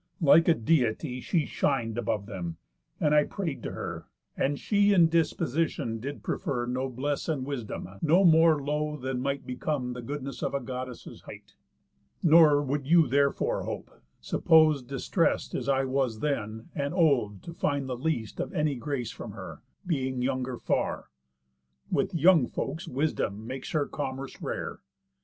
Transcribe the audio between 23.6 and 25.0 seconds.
her commerce rare.